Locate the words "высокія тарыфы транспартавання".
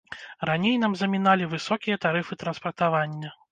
1.53-3.35